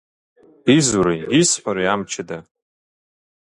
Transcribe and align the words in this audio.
Изури, 0.75 1.17
исҳәари, 1.39 1.85
амчыда? 1.93 2.37